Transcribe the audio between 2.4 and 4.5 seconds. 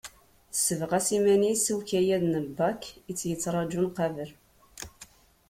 lbak i tt-yettraǧun qabel.